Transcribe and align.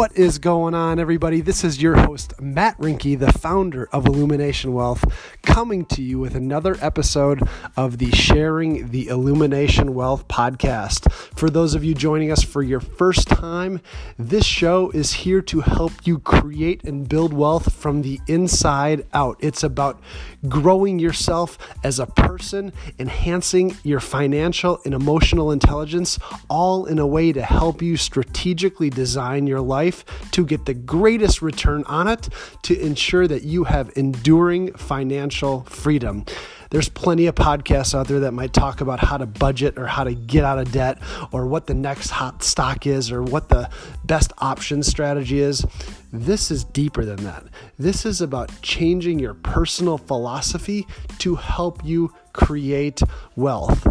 What 0.00 0.16
is 0.16 0.38
going 0.38 0.72
on, 0.72 0.98
everybody? 0.98 1.42
This 1.42 1.62
is 1.62 1.82
your 1.82 1.94
host, 1.94 2.32
Matt 2.40 2.78
Rinke, 2.78 3.18
the 3.18 3.34
founder 3.34 3.86
of 3.92 4.06
Illumination 4.06 4.72
Wealth, 4.72 5.04
coming 5.42 5.84
to 5.84 6.00
you 6.00 6.18
with 6.18 6.34
another 6.34 6.74
episode 6.80 7.46
of 7.76 7.98
the 7.98 8.10
Sharing 8.10 8.88
the 8.88 9.08
Illumination 9.08 9.92
Wealth 9.92 10.26
podcast. 10.26 11.12
For 11.12 11.50
those 11.50 11.74
of 11.74 11.84
you 11.84 11.92
joining 11.92 12.32
us 12.32 12.42
for 12.42 12.62
your 12.62 12.80
first 12.80 13.28
time, 13.28 13.82
this 14.18 14.46
show 14.46 14.88
is 14.92 15.12
here 15.12 15.42
to 15.42 15.60
help 15.60 15.92
you 16.04 16.18
create 16.18 16.82
and 16.84 17.06
build 17.06 17.34
wealth 17.34 17.70
from 17.70 18.00
the 18.00 18.20
inside 18.26 19.04
out. 19.12 19.36
It's 19.40 19.62
about 19.62 20.00
growing 20.48 20.98
yourself 20.98 21.58
as 21.84 21.98
a 21.98 22.06
person, 22.06 22.72
enhancing 22.98 23.76
your 23.82 24.00
financial 24.00 24.80
and 24.86 24.94
emotional 24.94 25.52
intelligence, 25.52 26.18
all 26.48 26.86
in 26.86 26.98
a 26.98 27.06
way 27.06 27.32
to 27.32 27.42
help 27.42 27.82
you 27.82 27.98
strategically 27.98 28.88
design 28.88 29.46
your 29.46 29.60
life 29.60 29.89
to 30.32 30.44
get 30.44 30.66
the 30.66 30.74
greatest 30.74 31.42
return 31.42 31.84
on 31.84 32.08
it 32.08 32.28
to 32.62 32.78
ensure 32.80 33.26
that 33.26 33.42
you 33.42 33.64
have 33.64 33.90
enduring 33.96 34.72
financial 34.74 35.62
freedom. 35.64 36.24
There's 36.70 36.88
plenty 36.88 37.26
of 37.26 37.34
podcasts 37.34 37.96
out 37.98 38.06
there 38.06 38.20
that 38.20 38.32
might 38.32 38.52
talk 38.52 38.80
about 38.80 39.00
how 39.00 39.16
to 39.16 39.26
budget 39.26 39.76
or 39.76 39.88
how 39.88 40.04
to 40.04 40.14
get 40.14 40.44
out 40.44 40.60
of 40.60 40.70
debt 40.70 40.98
or 41.32 41.46
what 41.46 41.66
the 41.66 41.74
next 41.74 42.10
hot 42.10 42.44
stock 42.44 42.86
is 42.86 43.10
or 43.10 43.24
what 43.24 43.48
the 43.48 43.68
best 44.04 44.32
option 44.38 44.84
strategy 44.84 45.40
is. 45.40 45.66
This 46.12 46.52
is 46.52 46.62
deeper 46.62 47.04
than 47.04 47.24
that. 47.24 47.44
This 47.76 48.06
is 48.06 48.20
about 48.20 48.52
changing 48.62 49.18
your 49.18 49.34
personal 49.34 49.98
philosophy 49.98 50.86
to 51.18 51.34
help 51.34 51.84
you 51.84 52.14
create 52.32 53.02
wealth. 53.34 53.86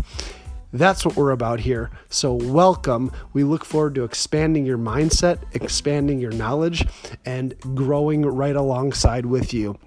That's 0.71 1.03
what 1.05 1.15
we're 1.15 1.31
about 1.31 1.61
here. 1.61 1.89
So, 2.09 2.33
welcome. 2.33 3.11
We 3.33 3.43
look 3.43 3.65
forward 3.65 3.95
to 3.95 4.03
expanding 4.03 4.65
your 4.65 4.77
mindset, 4.77 5.39
expanding 5.53 6.19
your 6.19 6.31
knowledge, 6.31 6.85
and 7.25 7.59
growing 7.75 8.23
right 8.23 8.55
alongside 8.55 9.25
with 9.25 9.53
you. 9.53 9.79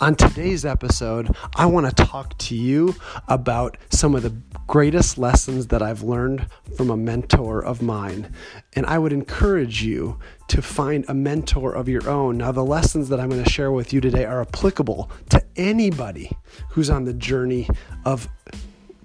On 0.00 0.16
today's 0.16 0.64
episode, 0.64 1.34
I 1.54 1.66
want 1.66 1.86
to 1.86 2.04
talk 2.04 2.36
to 2.38 2.56
you 2.56 2.96
about 3.28 3.76
some 3.90 4.16
of 4.16 4.24
the 4.24 4.34
greatest 4.66 5.18
lessons 5.18 5.68
that 5.68 5.82
I've 5.82 6.02
learned 6.02 6.48
from 6.76 6.90
a 6.90 6.96
mentor 6.96 7.64
of 7.64 7.80
mine. 7.80 8.34
And 8.72 8.86
I 8.86 8.98
would 8.98 9.12
encourage 9.12 9.84
you 9.84 10.18
to 10.48 10.60
find 10.60 11.04
a 11.06 11.14
mentor 11.14 11.72
of 11.72 11.88
your 11.88 12.08
own. 12.08 12.38
Now, 12.38 12.50
the 12.50 12.64
lessons 12.64 13.08
that 13.10 13.20
I'm 13.20 13.28
going 13.28 13.44
to 13.44 13.48
share 13.48 13.70
with 13.70 13.92
you 13.92 14.00
today 14.00 14.24
are 14.24 14.40
applicable 14.40 15.12
to 15.30 15.40
anybody 15.54 16.36
who's 16.70 16.90
on 16.90 17.04
the 17.04 17.14
journey 17.14 17.68
of 18.04 18.28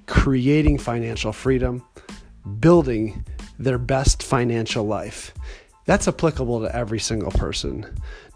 creating 0.07 0.79
financial 0.79 1.31
freedom, 1.31 1.85
building 2.59 3.25
their 3.59 3.77
best 3.77 4.23
financial 4.23 4.87
life. 4.87 5.35
That's 5.85 6.07
applicable 6.07 6.61
to 6.61 6.75
every 6.75 6.99
single 6.99 7.31
person. 7.31 7.85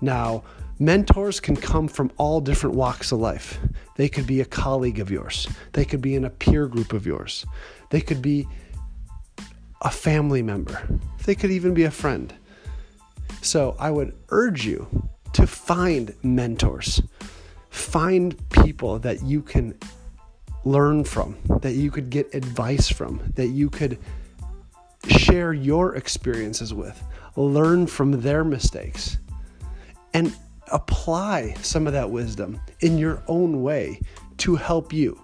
Now, 0.02 0.44
Mentors 0.80 1.40
can 1.40 1.56
come 1.56 1.88
from 1.88 2.12
all 2.18 2.42
different 2.42 2.76
walks 2.76 3.12
of 3.12 3.20
life. 3.20 3.60
They 3.96 4.10
could 4.10 4.26
be 4.26 4.42
a 4.42 4.46
colleague 4.46 5.00
of 5.00 5.12
yours, 5.12 5.48
they 5.74 5.86
could 5.86 6.02
be 6.02 6.16
in 6.16 6.26
a 6.26 6.30
peer 6.30 6.68
group 6.68 6.94
of 6.94 7.06
yours, 7.06 7.46
they 7.90 8.02
could 8.02 8.22
be 8.22 8.48
a 9.82 9.92
family 9.92 10.42
member, 10.42 10.88
they 11.26 11.36
could 11.36 11.52
even 11.52 11.74
be 11.74 11.84
a 11.84 11.92
friend. 11.92 12.34
So 13.42 13.76
I 13.80 13.92
would 13.92 14.16
urge 14.30 14.66
you 14.66 15.10
to 15.34 15.46
find 15.46 16.16
mentors, 16.24 17.02
find 17.70 18.38
people 18.50 19.00
that 19.00 19.22
you 19.22 19.42
can 19.42 19.78
learn 20.66 21.04
from, 21.04 21.38
that 21.62 21.74
you 21.74 21.92
could 21.92 22.10
get 22.10 22.34
advice 22.34 22.90
from, 22.90 23.22
that 23.36 23.48
you 23.48 23.70
could 23.70 24.00
share 25.08 25.54
your 25.54 25.96
experiences 25.96 26.74
with, 26.74 27.04
learn 27.36 27.88
from 27.88 28.22
their 28.22 28.44
mistakes. 28.44 29.18
And 30.14 30.34
apply 30.74 31.54
some 31.62 31.88
of 31.88 31.94
that 31.94 32.10
wisdom 32.10 32.60
in 32.82 32.98
your 32.98 33.24
own 33.28 33.62
way 33.62 34.02
to 34.38 34.56
help 34.56 34.92
you. 34.92 35.22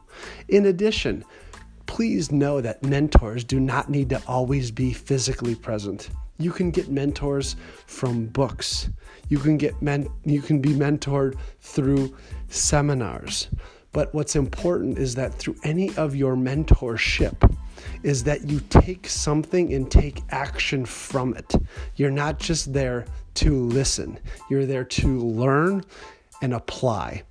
In 0.48 0.68
addition, 0.68 1.26
please 1.88 2.32
know 2.32 2.62
that 2.62 2.84
mentors 2.84 3.44
do 3.44 3.60
not 3.60 3.90
need 3.90 4.10
to 4.10 4.22
always 4.28 4.72
be 4.72 4.94
physically 4.94 5.56
present. 5.56 6.10
You 6.38 6.52
can 6.52 6.72
get 6.72 6.90
mentors 6.90 7.56
from 7.88 8.28
books. 8.28 8.90
You 9.28 9.40
can 9.40 9.58
get 9.58 9.82
men- 9.82 10.08
you 10.24 10.42
can 10.42 10.62
be 10.62 10.70
mentored 10.70 11.36
through 11.60 12.16
seminars. 12.48 13.50
But 13.92 14.14
what's 14.14 14.36
important 14.36 15.00
is 15.00 15.16
that 15.16 15.34
through 15.34 15.56
any 15.64 15.94
of 15.96 16.16
your 16.16 16.36
mentorship, 16.36 17.36
is 18.04 18.24
that 18.24 18.50
you 18.50 18.60
take 18.70 19.08
something 19.08 19.74
and 19.74 19.90
take 19.90 20.22
action 20.30 20.86
from 20.86 21.36
it. 21.36 21.56
You're 21.96 22.12
not 22.12 22.40
just 22.40 22.74
there 22.74 23.06
to 23.36 23.56
listen, 23.56 24.20
you're 24.50 24.66
there 24.66 24.84
to 24.84 25.20
learn 25.20 25.84
and 26.42 26.54
apply. 26.54 27.24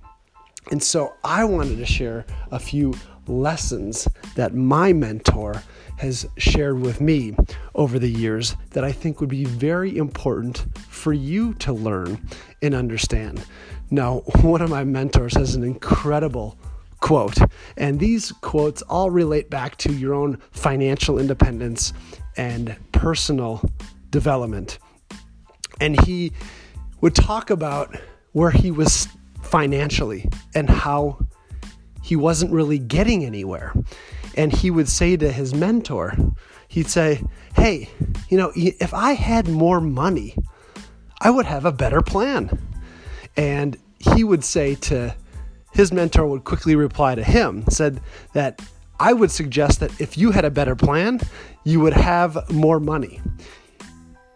And 0.71 0.81
so 0.81 1.13
I 1.23 1.45
wanted 1.45 1.77
to 1.77 1.85
share 1.85 2.25
a 2.51 2.59
few 2.59 2.93
lessons 3.27 4.07
that 4.35 4.53
my 4.53 4.93
mentor 4.93 5.63
has 5.97 6.27
shared 6.37 6.79
with 6.79 7.01
me 7.01 7.35
over 7.75 7.99
the 7.99 8.09
years 8.09 8.55
that 8.71 8.83
I 8.83 8.91
think 8.91 9.19
would 9.19 9.29
be 9.29 9.45
very 9.45 9.97
important 9.97 10.65
for 10.87 11.11
you 11.13 11.53
to 11.55 11.73
learn 11.73 12.25
and 12.61 12.73
understand. 12.73 13.45
Now, 13.91 14.19
one 14.41 14.61
of 14.61 14.69
my 14.69 14.83
mentors 14.83 15.35
has 15.35 15.55
an 15.55 15.63
incredible 15.63 16.57
quote. 16.99 17.37
And 17.77 17.99
these 17.99 18.31
quotes 18.41 18.81
all 18.83 19.09
relate 19.09 19.49
back 19.49 19.77
to 19.77 19.93
your 19.93 20.13
own 20.13 20.37
financial 20.51 21.19
independence 21.19 21.93
and 22.37 22.75
personal 22.91 23.61
development. 24.09 24.79
And 25.79 25.99
he 26.01 26.33
would 27.01 27.15
talk 27.15 27.49
about 27.49 27.95
where 28.33 28.51
he 28.51 28.71
was 28.71 29.07
financially 29.41 30.29
and 30.53 30.69
how 30.69 31.25
he 32.03 32.15
wasn't 32.15 32.51
really 32.51 32.79
getting 32.79 33.25
anywhere. 33.25 33.73
And 34.35 34.53
he 34.53 34.71
would 34.71 34.87
say 34.87 35.17
to 35.17 35.31
his 35.31 35.53
mentor, 35.53 36.15
he'd 36.67 36.87
say, 36.87 37.23
Hey, 37.55 37.89
you 38.29 38.37
know, 38.37 38.51
if 38.55 38.93
I 38.93 39.13
had 39.13 39.47
more 39.47 39.81
money, 39.81 40.35
I 41.21 41.29
would 41.29 41.45
have 41.45 41.65
a 41.65 41.71
better 41.71 42.01
plan. 42.01 42.57
And 43.35 43.77
he 43.99 44.23
would 44.23 44.43
say 44.43 44.75
to 44.75 45.15
his 45.71 45.91
mentor 45.91 46.27
would 46.27 46.43
quickly 46.43 46.75
reply 46.75 47.15
to 47.15 47.23
him, 47.23 47.63
said 47.69 48.01
that 48.33 48.61
I 48.99 49.13
would 49.13 49.31
suggest 49.31 49.79
that 49.79 49.99
if 50.01 50.17
you 50.17 50.31
had 50.31 50.45
a 50.45 50.51
better 50.51 50.75
plan, 50.75 51.19
you 51.63 51.79
would 51.79 51.93
have 51.93 52.51
more 52.51 52.79
money. 52.79 53.21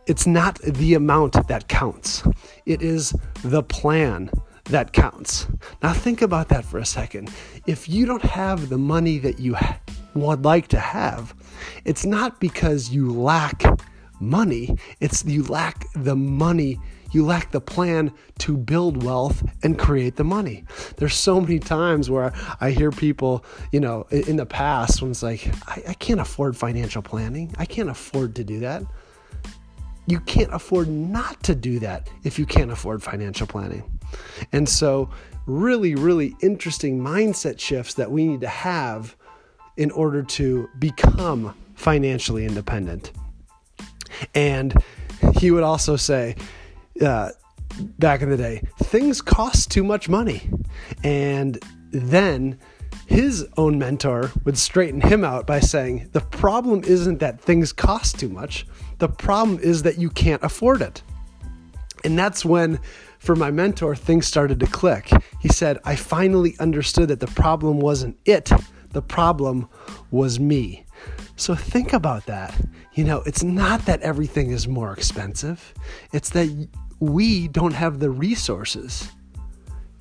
It's 0.05 0.27
not 0.27 0.59
the 0.59 0.93
amount 0.93 1.47
that 1.47 1.67
counts, 1.67 2.23
it 2.65 2.81
is 2.81 3.13
the 3.43 3.63
plan 3.63 4.29
that 4.65 4.93
counts. 4.93 5.47
Now, 5.81 5.93
think 5.93 6.21
about 6.21 6.49
that 6.49 6.63
for 6.63 6.77
a 6.77 6.85
second. 6.85 7.31
If 7.67 7.89
you 7.89 8.05
don't 8.05 8.23
have 8.23 8.69
the 8.69 8.77
money 8.77 9.17
that 9.19 9.39
you 9.39 9.57
would 10.13 10.45
like 10.45 10.67
to 10.69 10.79
have, 10.79 11.33
it's 11.85 12.05
not 12.05 12.39
because 12.39 12.89
you 12.89 13.11
lack 13.11 13.63
money, 14.19 14.77
it's 14.99 15.25
you 15.25 15.43
lack 15.43 15.85
the 15.93 16.15
money 16.15 16.79
you 17.13 17.25
lack 17.25 17.51
the 17.51 17.61
plan 17.61 18.11
to 18.39 18.57
build 18.57 19.03
wealth 19.03 19.43
and 19.63 19.77
create 19.77 20.15
the 20.15 20.23
money. 20.23 20.65
There's 20.97 21.13
so 21.13 21.39
many 21.39 21.59
times 21.59 22.09
where 22.09 22.33
I 22.59 22.71
hear 22.71 22.91
people, 22.91 23.45
you 23.71 23.79
know, 23.79 24.07
in 24.11 24.35
the 24.35 24.45
past 24.45 25.01
when 25.01 25.11
it's 25.11 25.23
like, 25.23 25.47
I, 25.67 25.83
I 25.89 25.93
can't 25.93 26.19
afford 26.19 26.57
financial 26.57 27.01
planning. 27.01 27.53
I 27.57 27.65
can't 27.65 27.89
afford 27.89 28.35
to 28.35 28.43
do 28.43 28.59
that. 28.61 28.83
You 30.07 30.19
can't 30.21 30.53
afford 30.53 30.89
not 30.89 31.41
to 31.43 31.55
do 31.55 31.79
that 31.79 32.09
if 32.23 32.37
you 32.37 32.45
can't 32.45 32.71
afford 32.71 33.01
financial 33.01 33.47
planning. 33.47 33.83
And 34.51 34.67
so, 34.67 35.09
really, 35.45 35.95
really 35.95 36.35
interesting 36.41 36.99
mindset 36.99 37.59
shifts 37.59 37.93
that 37.95 38.11
we 38.11 38.25
need 38.25 38.41
to 38.41 38.47
have 38.47 39.15
in 39.77 39.91
order 39.91 40.23
to 40.23 40.69
become 40.79 41.55
financially 41.75 42.45
independent. 42.45 43.11
And 44.35 44.73
he 45.39 45.51
would 45.51 45.63
also 45.63 45.95
say, 45.95 46.35
uh, 47.01 47.31
back 47.99 48.21
in 48.21 48.29
the 48.29 48.37
day, 48.37 48.61
things 48.77 49.21
cost 49.21 49.71
too 49.71 49.83
much 49.83 50.09
money. 50.09 50.49
And 51.03 51.59
then 51.91 52.59
his 53.07 53.47
own 53.57 53.77
mentor 53.77 54.31
would 54.45 54.57
straighten 54.57 55.01
him 55.01 55.23
out 55.23 55.45
by 55.45 55.59
saying, 55.59 56.09
The 56.13 56.21
problem 56.21 56.83
isn't 56.83 57.19
that 57.19 57.41
things 57.41 57.73
cost 57.73 58.19
too 58.19 58.29
much, 58.29 58.65
the 58.99 59.09
problem 59.09 59.59
is 59.59 59.83
that 59.83 59.97
you 59.97 60.09
can't 60.09 60.43
afford 60.43 60.81
it. 60.81 61.01
And 62.03 62.17
that's 62.19 62.43
when, 62.43 62.79
for 63.19 63.35
my 63.35 63.49
mentor, 63.49 63.95
things 63.95 64.27
started 64.27 64.59
to 64.59 64.67
click. 64.67 65.09
He 65.41 65.47
said, 65.47 65.79
I 65.85 65.95
finally 65.95 66.55
understood 66.59 67.07
that 67.09 67.21
the 67.21 67.27
problem 67.27 67.79
wasn't 67.79 68.17
it, 68.25 68.51
the 68.89 69.01
problem 69.01 69.69
was 70.11 70.39
me. 70.39 70.85
So 71.35 71.55
think 71.55 71.93
about 71.93 72.25
that. 72.27 72.53
You 72.93 73.03
know, 73.03 73.23
it's 73.25 73.43
not 73.43 73.85
that 73.85 74.01
everything 74.01 74.51
is 74.51 74.67
more 74.67 74.93
expensive, 74.93 75.73
it's 76.11 76.29
that 76.31 76.67
we 77.03 77.49
don't 77.49 77.73
have 77.73 77.99
the 77.99 78.09
resources 78.09 79.09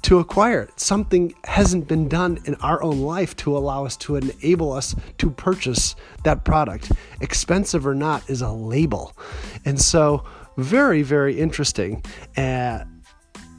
to 0.03 0.21
acquire 0.21 0.63
it. 0.63 0.79
Something 0.79 1.35
hasn't 1.45 1.89
been 1.89 2.09
done 2.09 2.39
in 2.45 2.55
our 2.57 2.81
own 2.83 3.01
life 3.01 3.35
to 3.39 3.57
allow 3.57 3.85
us 3.85 3.97
to 3.99 4.17
enable 4.17 4.73
us 4.73 4.95
to 5.19 5.31
purchase 5.31 5.97
that 6.23 6.45
product. 6.45 6.93
Expensive 7.21 7.87
or 7.87 7.95
not 7.95 8.29
is 8.31 8.41
a 8.41 8.51
label. 8.51 9.17
And 9.65 9.81
so, 9.81 10.25
very, 10.57 11.03
very 11.03 11.41
interesting 11.41 12.05
uh, 12.37 12.85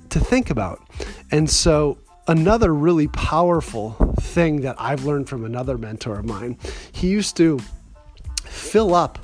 to 0.10 0.20
think 0.20 0.50
about. 0.50 0.80
And 1.32 1.50
so, 1.50 1.98
another 2.28 2.74
really 2.74 3.10
powerful 3.10 3.92
thing 4.22 4.62
that 4.62 4.76
I've 4.80 5.04
learned 5.04 5.28
from 5.28 5.44
another 5.44 5.78
mentor 5.78 6.20
of 6.20 6.26
mine, 6.26 6.58
he 6.94 7.10
used 7.10 7.36
to 7.38 7.60
fill 8.46 8.96
up 8.96 9.20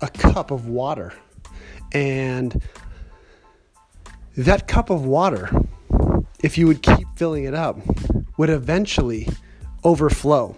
a 0.00 0.08
cup 0.08 0.50
of 0.50 0.68
water. 0.68 1.12
And 1.92 2.62
that 4.38 4.68
cup 4.68 4.88
of 4.88 5.04
water, 5.04 5.50
if 6.42 6.56
you 6.56 6.68
would 6.68 6.80
keep 6.80 7.08
filling 7.16 7.44
it 7.44 7.54
up, 7.54 7.76
would 8.36 8.50
eventually 8.50 9.28
overflow. 9.82 10.54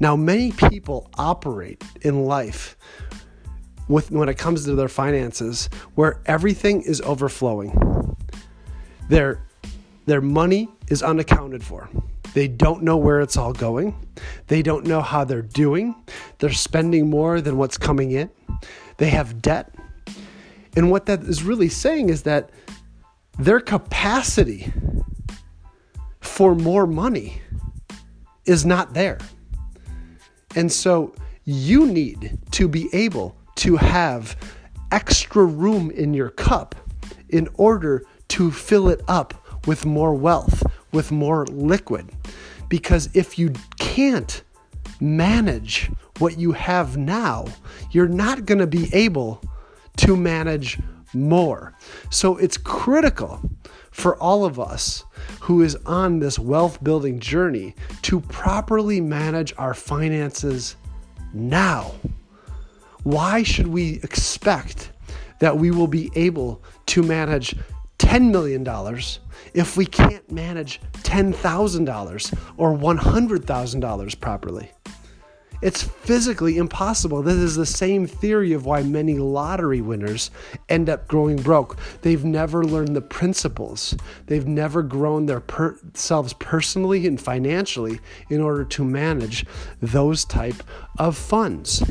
Now, 0.00 0.16
many 0.16 0.52
people 0.52 1.10
operate 1.16 1.82
in 2.02 2.24
life 2.26 2.76
with, 3.88 4.10
when 4.10 4.28
it 4.28 4.36
comes 4.36 4.66
to 4.66 4.74
their 4.74 4.88
finances 4.88 5.70
where 5.94 6.20
everything 6.26 6.82
is 6.82 7.00
overflowing. 7.00 8.16
Their, 9.08 9.42
their 10.04 10.20
money 10.20 10.68
is 10.88 11.02
unaccounted 11.02 11.64
for. 11.64 11.88
They 12.34 12.48
don't 12.48 12.82
know 12.82 12.98
where 12.98 13.20
it's 13.20 13.36
all 13.38 13.54
going. 13.54 13.94
They 14.46 14.60
don't 14.60 14.86
know 14.86 15.00
how 15.00 15.24
they're 15.24 15.42
doing. 15.42 15.94
They're 16.38 16.52
spending 16.52 17.08
more 17.08 17.40
than 17.40 17.56
what's 17.56 17.78
coming 17.78 18.12
in. 18.12 18.30
They 18.98 19.08
have 19.08 19.40
debt. 19.40 19.74
And 20.76 20.90
what 20.90 21.06
that 21.06 21.22
is 21.22 21.42
really 21.42 21.68
saying 21.68 22.10
is 22.10 22.22
that 22.22 22.50
their 23.40 23.60
capacity 23.60 24.70
for 26.20 26.54
more 26.54 26.86
money 26.86 27.40
is 28.44 28.66
not 28.66 28.92
there. 28.92 29.18
And 30.54 30.70
so 30.70 31.14
you 31.44 31.86
need 31.86 32.38
to 32.50 32.68
be 32.68 32.88
able 32.92 33.36
to 33.56 33.76
have 33.76 34.36
extra 34.92 35.44
room 35.44 35.90
in 35.90 36.12
your 36.12 36.28
cup 36.30 36.74
in 37.30 37.48
order 37.54 38.04
to 38.28 38.50
fill 38.50 38.88
it 38.88 39.00
up 39.08 39.66
with 39.66 39.86
more 39.86 40.14
wealth, 40.14 40.62
with 40.92 41.10
more 41.10 41.46
liquid. 41.46 42.10
Because 42.68 43.08
if 43.14 43.38
you 43.38 43.52
can't 43.78 44.42
manage 45.00 45.90
what 46.18 46.38
you 46.38 46.52
have 46.52 46.98
now, 46.98 47.46
you're 47.90 48.06
not 48.06 48.44
going 48.44 48.58
to 48.58 48.66
be 48.66 48.94
able 48.94 49.42
to 49.96 50.14
manage 50.14 50.78
more. 51.12 51.74
So 52.10 52.36
it's 52.36 52.56
critical 52.56 53.40
for 53.90 54.16
all 54.16 54.44
of 54.44 54.58
us 54.60 55.04
who 55.40 55.62
is 55.62 55.76
on 55.86 56.20
this 56.20 56.38
wealth 56.38 56.82
building 56.82 57.20
journey 57.20 57.74
to 58.02 58.20
properly 58.20 59.00
manage 59.00 59.52
our 59.58 59.74
finances 59.74 60.76
now. 61.32 61.92
Why 63.02 63.42
should 63.42 63.66
we 63.66 64.00
expect 64.02 64.92
that 65.40 65.56
we 65.56 65.70
will 65.70 65.86
be 65.86 66.10
able 66.14 66.62
to 66.86 67.02
manage 67.02 67.56
$10 67.98 68.30
million 68.30 68.66
if 69.54 69.76
we 69.76 69.84
can't 69.84 70.30
manage 70.30 70.80
$10,000 71.02 72.38
or 72.56 72.72
$100,000 72.76 74.20
properly. 74.20 74.70
It's 75.62 75.82
physically 75.82 76.56
impossible. 76.56 77.22
This 77.22 77.36
is 77.36 77.56
the 77.56 77.66
same 77.66 78.06
theory 78.06 78.52
of 78.52 78.64
why 78.64 78.82
many 78.82 79.18
lottery 79.18 79.80
winners 79.80 80.30
end 80.68 80.88
up 80.88 81.06
growing 81.06 81.36
broke. 81.36 81.78
They've 82.02 82.24
never 82.24 82.64
learned 82.64 82.96
the 82.96 83.02
principles. 83.02 83.94
They've 84.26 84.46
never 84.46 84.82
grown 84.82 85.26
their 85.26 85.40
per- 85.40 85.78
selves 85.94 86.32
personally 86.34 87.06
and 87.06 87.20
financially 87.20 88.00
in 88.30 88.40
order 88.40 88.64
to 88.64 88.84
manage 88.84 89.44
those 89.80 90.24
type 90.24 90.62
of 90.98 91.16
funds. 91.16 91.82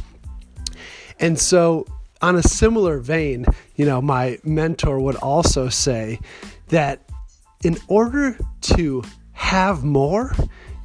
And 1.19 1.37
so 1.37 1.85
on 2.21 2.35
a 2.35 2.43
similar 2.43 2.97
vein, 2.97 3.45
you 3.75 3.85
know, 3.85 4.01
my 4.01 4.39
mentor 4.43 4.99
would 4.99 5.15
also 5.17 5.69
say 5.69 6.19
that 6.69 7.01
in 7.63 7.77
order 7.87 8.37
to 8.61 9.03
have 9.33 9.83
more, 9.83 10.35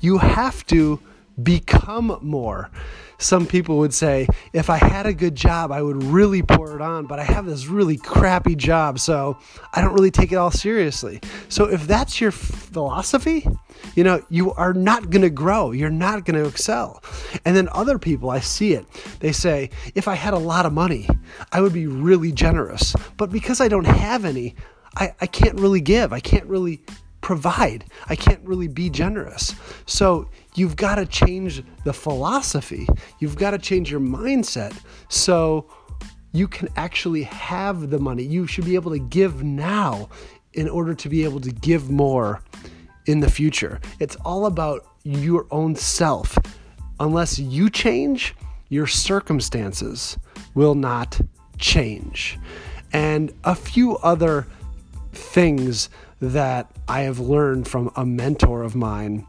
you 0.01 0.19
have 0.19 0.67
to 0.67 1.01
become 1.43 2.19
more. 2.23 2.71
Some 3.19 3.47
people 3.47 3.79
would 3.79 3.95
say, 3.95 4.27
if 4.53 4.69
I 4.69 4.77
had 4.77 5.07
a 5.07 5.15
good 5.15 5.35
job, 5.35 5.71
I 5.73 5.83
would 5.83 6.03
really 6.03 6.43
pour 6.43 6.75
it 6.75 6.83
on, 6.83 7.07
but 7.07 7.19
I 7.19 7.25
have 7.25 7.47
this 7.47 7.67
really 7.67 7.97
crappy 7.97 8.55
job, 8.57 8.99
so 8.99 9.39
I 9.73 9.81
don't 9.81 9.95
really 9.95 10.11
take 10.11 10.33
it 10.33 10.37
all 10.37 10.51
seriously. 10.51 11.21
So 11.49 11.65
if 11.65 11.87
that's 11.87 12.21
your 12.21 12.33
philosophy, 12.33 13.47
you 13.95 14.05
know, 14.05 14.25
you 14.29 14.53
are 14.53 14.75
not 14.75 15.11
going 15.11 15.23
to 15.23 15.31
grow. 15.31 15.71
You're 15.71 15.91
not 15.91 16.25
going 16.25 16.43
to 16.43 16.49
excel. 16.49 17.03
And 17.45 17.57
then 17.57 17.69
other 17.73 17.99
people, 17.99 18.31
I 18.31 18.41
see 18.41 18.75
it. 18.75 18.87
They 19.21 19.33
say, 19.33 19.71
if 19.95 20.09
I 20.09 20.15
had 20.15 20.35
a 20.35 20.39
lot 20.39 20.67
of 20.67 20.73
money, 20.73 21.09
I 21.53 21.61
would 21.61 21.73
be 21.73 21.87
really 21.87 22.33
generous. 22.33 22.95
But 23.17 23.31
because 23.31 23.61
I 23.61 23.69
don't 23.69 23.87
have 23.87 24.25
any, 24.25 24.57
I, 24.97 25.15
I 25.21 25.27
can't 25.27 25.59
really 25.59 25.81
give. 25.81 26.13
I 26.13 26.21
can't 26.21 26.47
really 26.47 26.83
provide. 27.21 27.87
I 28.07 28.17
can't 28.17 28.43
really 28.45 28.69
be 28.69 28.91
generous. 28.91 29.55
So 29.87 30.29
you've 30.55 30.77
got 30.77 30.97
to 30.97 31.07
change 31.07 31.63
the 31.85 31.93
philosophy. 31.93 32.87
You've 33.19 33.37
got 33.37 33.51
to 33.51 33.59
change 33.59 33.91
your 33.91 34.01
mindset. 34.01 34.77
So 35.09 35.67
you 36.33 36.49
can 36.49 36.69
actually 36.77 37.23
have 37.25 37.91
the 37.91 37.99
money. 37.99 38.25
You 38.25 38.47
should 38.47 38.65
be 38.65 38.75
able 38.75 38.91
to 38.91 38.99
give 38.99 39.43
now 39.43 40.09
in 40.53 40.69
order 40.69 40.95
to 40.95 41.09
be 41.09 41.25
able 41.25 41.41
to 41.41 41.51
give 41.51 41.91
more 41.91 42.43
in 43.07 43.21
the 43.21 43.31
future. 43.31 43.81
It's 44.01 44.17
all 44.25 44.47
about 44.47 44.87
your 45.05 45.47
own 45.51 45.77
self. 45.77 46.39
Unless 47.01 47.39
you 47.39 47.69
change, 47.71 48.35
your 48.69 48.87
circumstances 48.87 50.17
will 50.55 50.75
not 50.75 51.21
change. 51.59 52.39
And 52.93 53.33
a 53.45 53.55
few 53.55 53.97
other 53.99 54.47
things 55.13 55.91
that 56.21 56.71
I 56.89 57.01
have 57.03 57.19
learned 57.19 57.69
from 57.69 57.91
a 57.97 58.07
mentor 58.07 58.63
of 58.63 58.75
mine. 58.75 59.27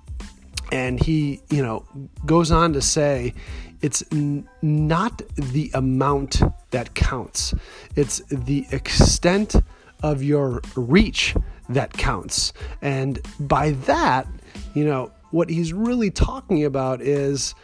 And 0.71 1.01
he, 1.01 1.41
you 1.50 1.63
know, 1.63 1.85
goes 2.25 2.51
on 2.51 2.73
to 2.73 2.81
say 2.81 3.33
it's 3.81 4.03
n- 4.12 4.47
not 4.62 5.21
the 5.35 5.71
amount 5.73 6.41
that 6.71 6.95
counts, 6.95 7.53
it's 7.95 8.19
the 8.29 8.65
extent 8.72 9.55
of 10.03 10.24
your 10.24 10.62
reach 10.75 11.36
that 11.69 11.93
counts. 11.93 12.53
And 12.81 13.19
by 13.39 13.72
that, 13.72 14.27
you 14.74 14.86
know, 14.86 15.12
what 15.31 15.50
he's 15.50 15.74
really 15.74 16.12
talking 16.12 16.63
about 16.63 17.01
is 17.01 17.55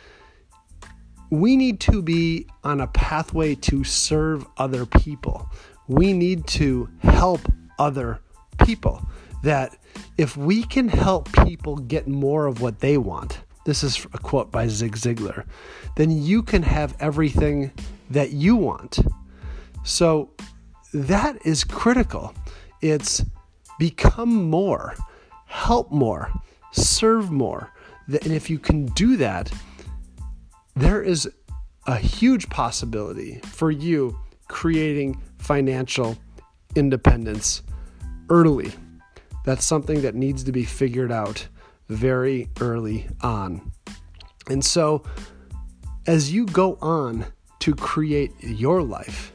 we 1.29 1.55
need 1.55 1.79
to 1.81 2.01
be 2.01 2.46
on 2.63 2.81
a 2.81 2.88
pathway 2.88 3.55
to 3.55 3.84
serve 3.84 4.46
other 4.58 4.86
people. 4.86 5.50
We 5.88 6.13
need 6.13 6.46
to 6.48 6.89
help 7.00 7.41
other 7.79 8.20
people. 8.65 9.01
That 9.43 9.77
if 10.17 10.38
we 10.38 10.63
can 10.63 10.88
help 10.88 11.31
people 11.45 11.77
get 11.77 12.07
more 12.07 12.45
of 12.45 12.62
what 12.62 12.79
they 12.79 12.98
want, 12.98 13.39
this 13.65 13.83
is 13.83 14.05
a 14.13 14.17
quote 14.17 14.51
by 14.51 14.67
Zig 14.67 14.95
Ziglar, 14.95 15.45
then 15.95 16.12
you 16.12 16.43
can 16.43 16.63
have 16.63 16.95
everything 17.00 17.71
that 18.10 18.31
you 18.31 18.55
want. 18.55 19.00
So 19.83 20.31
that 20.93 21.45
is 21.45 21.63
critical. 21.63 22.33
It's 22.81 23.24
become 23.79 24.50
more, 24.50 24.95
help 25.45 25.91
more, 25.91 26.31
serve 26.71 27.31
more. 27.31 27.71
And 28.07 28.33
if 28.33 28.50
you 28.50 28.60
can 28.60 28.86
do 28.88 29.17
that, 29.17 29.51
there 30.75 31.01
is 31.01 31.29
a 31.88 31.98
huge 31.98 32.50
possibility 32.50 33.39
for 33.43 33.71
you 33.71 34.19
creating 34.48 35.21
financial 35.38 36.17
independence 36.75 37.63
early. 38.29 38.71
That's 39.45 39.65
something 39.65 40.01
that 40.01 40.15
needs 40.15 40.43
to 40.43 40.51
be 40.51 40.63
figured 40.63 41.12
out 41.12 41.48
very 41.89 42.50
early 42.60 43.07
on. 43.21 43.71
And 44.50 44.63
so, 44.63 45.03
as 46.07 46.31
you 46.33 46.45
go 46.45 46.77
on 46.81 47.25
to 47.60 47.75
create 47.75 48.31
your 48.41 48.81
life, 48.81 49.31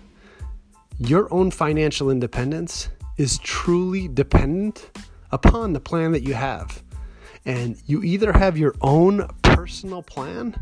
your 0.99 1.33
own 1.33 1.51
financial 1.51 2.11
independence 2.11 2.89
is 3.17 3.39
truly 3.39 4.09
dependent 4.09 4.91
upon 5.31 5.73
the 5.73 5.81
plan 5.81 6.13
that 6.13 6.23
you 6.23 6.35
have. 6.35 6.83
And 7.45 7.77
you 7.87 8.03
either 8.03 8.33
have 8.33 8.59
your 8.59 8.75
own 8.81 9.29
personal 9.43 10.03
plan 10.03 10.55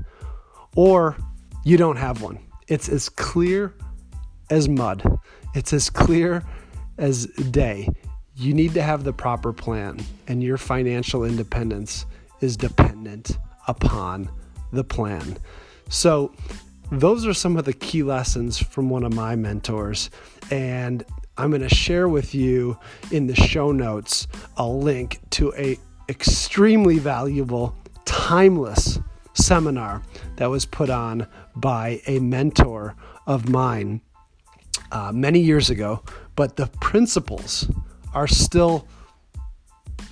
or 0.76 1.16
you 1.64 1.76
don't 1.76 1.96
have 1.96 2.20
one. 2.20 2.38
It's 2.68 2.88
as 2.88 3.08
clear 3.08 3.74
as 4.50 4.68
mud, 4.68 5.18
it's 5.54 5.72
as 5.72 5.88
clear 5.88 6.42
as 6.98 7.26
day. 7.26 7.88
You 8.36 8.52
need 8.52 8.74
to 8.74 8.82
have 8.82 9.04
the 9.04 9.12
proper 9.12 9.52
plan, 9.52 10.00
and 10.26 10.42
your 10.42 10.56
financial 10.56 11.24
independence 11.24 12.04
is 12.40 12.56
dependent 12.56 13.38
upon 13.68 14.28
the 14.72 14.82
plan. 14.82 15.38
So, 15.88 16.32
those 16.90 17.26
are 17.26 17.34
some 17.34 17.56
of 17.56 17.64
the 17.64 17.72
key 17.72 18.02
lessons 18.02 18.58
from 18.58 18.90
one 18.90 19.04
of 19.04 19.14
my 19.14 19.36
mentors. 19.36 20.10
And 20.50 21.04
I'm 21.36 21.50
going 21.50 21.62
to 21.62 21.74
share 21.74 22.08
with 22.08 22.34
you 22.34 22.78
in 23.10 23.26
the 23.26 23.34
show 23.34 23.72
notes 23.72 24.26
a 24.56 24.66
link 24.66 25.20
to 25.30 25.52
a 25.56 25.78
extremely 26.08 26.98
valuable, 26.98 27.74
timeless 28.04 28.98
seminar 29.32 30.02
that 30.36 30.50
was 30.50 30.66
put 30.66 30.90
on 30.90 31.26
by 31.56 32.00
a 32.06 32.18
mentor 32.18 32.94
of 33.26 33.48
mine 33.48 34.00
uh, 34.92 35.10
many 35.12 35.40
years 35.40 35.70
ago, 35.70 36.02
but 36.36 36.56
the 36.56 36.66
principles 36.80 37.68
are 38.14 38.26
still 38.26 38.86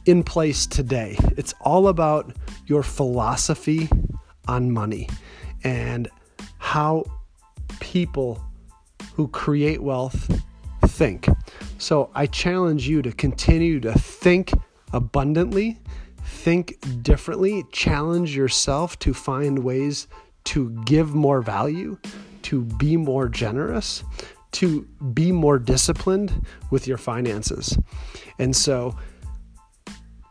in 0.06 0.22
place 0.22 0.66
today. 0.66 1.16
It's 1.36 1.54
all 1.60 1.88
about 1.88 2.34
your 2.66 2.82
philosophy 2.82 3.88
on 4.48 4.70
money 4.70 5.08
and 5.64 6.08
how 6.58 7.04
people 7.80 8.42
who 9.14 9.28
create 9.28 9.82
wealth 9.82 10.40
think. 10.86 11.28
So 11.78 12.10
I 12.14 12.26
challenge 12.26 12.88
you 12.88 13.02
to 13.02 13.12
continue 13.12 13.80
to 13.80 13.92
think 13.92 14.52
abundantly, 14.92 15.78
think 16.24 16.78
differently, 17.02 17.64
challenge 17.72 18.36
yourself 18.36 18.98
to 19.00 19.14
find 19.14 19.60
ways 19.60 20.08
to 20.44 20.70
give 20.84 21.14
more 21.14 21.40
value, 21.42 21.98
to 22.42 22.62
be 22.62 22.96
more 22.96 23.28
generous, 23.28 24.02
to 24.52 24.82
be 25.12 25.32
more 25.32 25.58
disciplined 25.58 26.46
with 26.70 26.86
your 26.86 26.98
finances. 26.98 27.76
And 28.38 28.54
so 28.54 28.96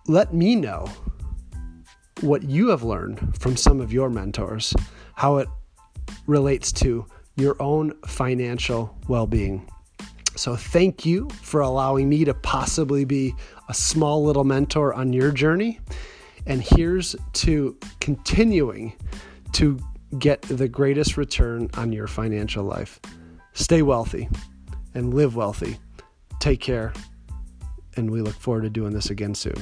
let 0.07 0.33
me 0.33 0.55
know 0.55 0.87
what 2.21 2.43
you 2.43 2.69
have 2.69 2.83
learned 2.83 3.37
from 3.39 3.57
some 3.57 3.79
of 3.79 3.91
your 3.91 4.09
mentors, 4.09 4.73
how 5.15 5.37
it 5.37 5.47
relates 6.27 6.71
to 6.71 7.05
your 7.35 7.55
own 7.61 7.93
financial 8.05 8.97
well 9.07 9.27
being. 9.27 9.67
So, 10.35 10.55
thank 10.55 11.05
you 11.05 11.29
for 11.41 11.61
allowing 11.61 12.07
me 12.07 12.23
to 12.25 12.33
possibly 12.33 13.03
be 13.05 13.35
a 13.67 13.73
small 13.73 14.23
little 14.23 14.43
mentor 14.43 14.93
on 14.93 15.11
your 15.13 15.31
journey. 15.31 15.79
And 16.45 16.61
here's 16.61 17.15
to 17.33 17.77
continuing 17.99 18.93
to 19.53 19.77
get 20.17 20.41
the 20.43 20.67
greatest 20.67 21.17
return 21.17 21.69
on 21.75 21.91
your 21.91 22.07
financial 22.07 22.63
life. 22.63 22.99
Stay 23.53 23.81
wealthy 23.81 24.29
and 24.93 25.13
live 25.13 25.35
wealthy. 25.35 25.77
Take 26.39 26.59
care. 26.59 26.93
And 27.97 28.09
we 28.09 28.21
look 28.21 28.35
forward 28.35 28.61
to 28.63 28.69
doing 28.69 28.93
this 28.93 29.09
again 29.09 29.35
soon. 29.35 29.61